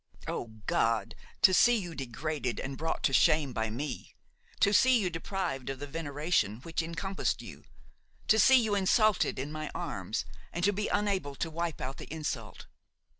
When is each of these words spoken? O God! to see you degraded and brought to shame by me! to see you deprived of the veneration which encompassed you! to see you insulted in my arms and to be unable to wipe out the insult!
O 0.27 0.45
God! 0.65 1.13
to 1.43 1.53
see 1.53 1.77
you 1.77 1.93
degraded 1.93 2.59
and 2.59 2.75
brought 2.75 3.03
to 3.03 3.13
shame 3.13 3.53
by 3.53 3.69
me! 3.69 4.15
to 4.59 4.73
see 4.73 4.99
you 4.99 5.11
deprived 5.11 5.69
of 5.69 5.77
the 5.77 5.85
veneration 5.85 6.59
which 6.61 6.81
encompassed 6.81 7.43
you! 7.43 7.65
to 8.27 8.39
see 8.39 8.59
you 8.59 8.73
insulted 8.73 9.37
in 9.37 9.51
my 9.51 9.69
arms 9.75 10.25
and 10.51 10.63
to 10.63 10.73
be 10.73 10.87
unable 10.87 11.35
to 11.35 11.51
wipe 11.51 11.79
out 11.79 11.97
the 11.97 12.11
insult! 12.11 12.65